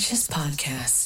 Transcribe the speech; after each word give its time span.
Conscious 0.00 0.26
Podcast. 0.28 0.99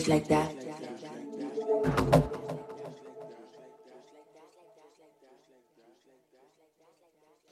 Just 0.00 0.08
like 0.08 0.28
that. 0.28 0.54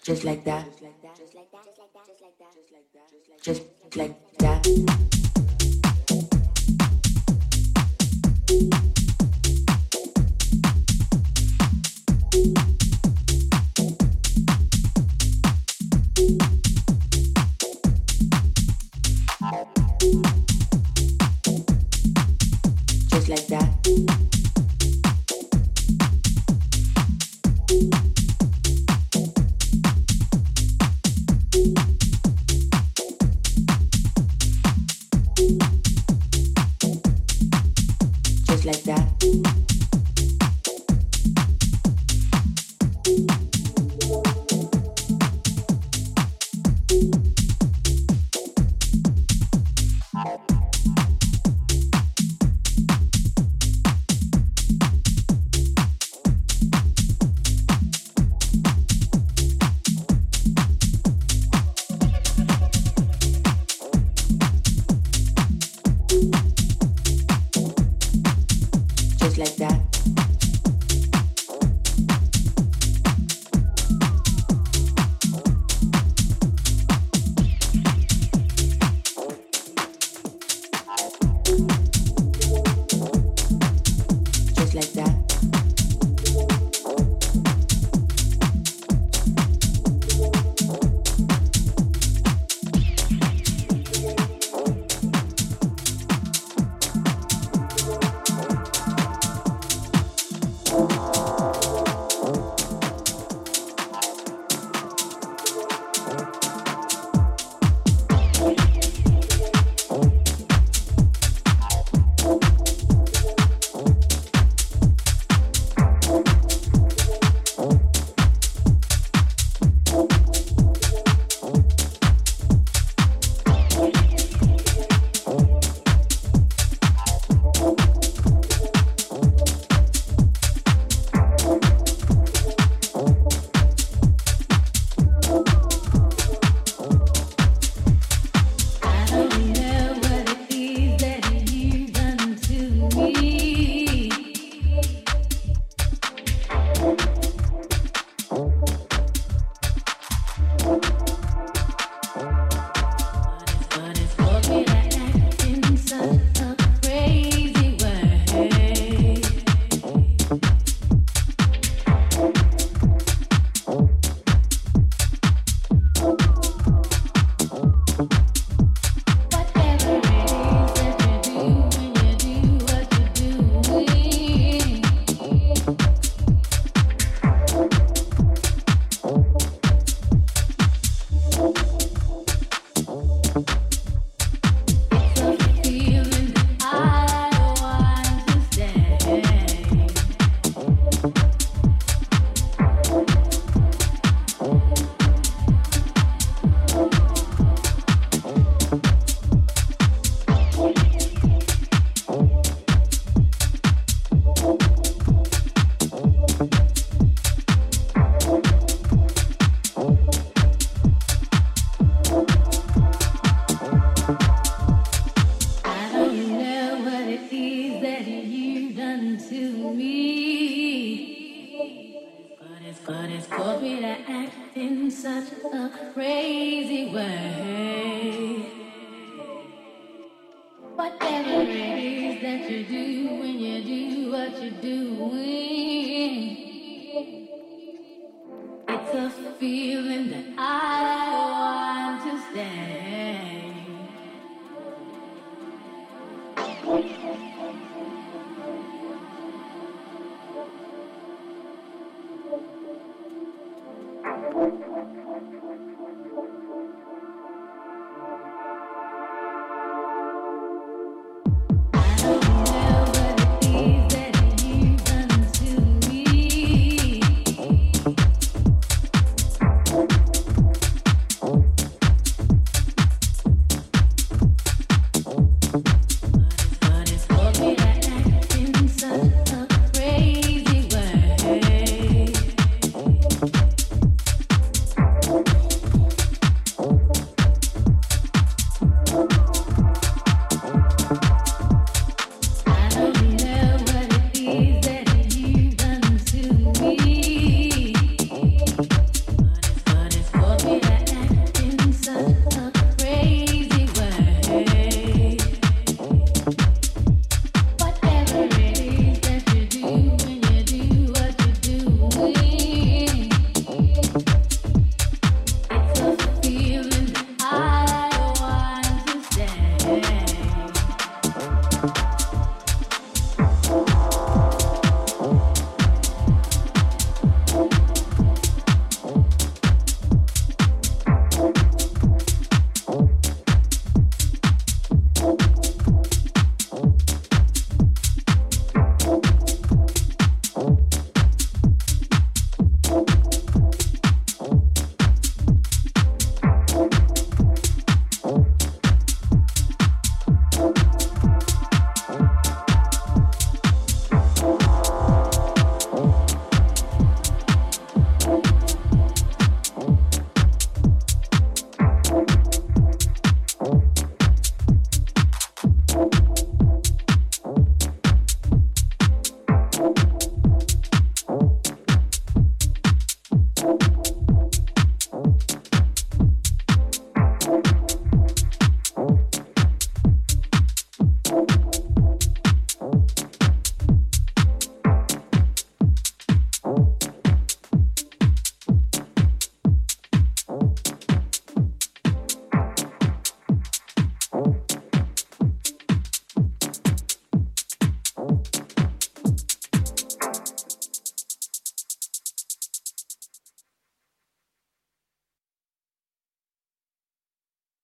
Just 0.03 0.24
like 0.24 0.44
that. 0.44 0.66
Just 3.42 3.62
like 3.94 4.38
that. 4.38 4.64
feeling 4.66 5.28